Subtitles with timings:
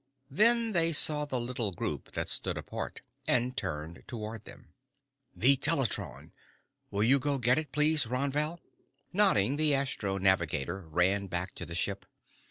[0.31, 4.73] Then they saw the little group that stood apart and turned toward them.
[5.35, 6.31] "The teletron.
[6.89, 8.59] Will you go get it, please, Ron Val?"
[9.13, 12.07] Nodding, the astro navigator ran back to the ship.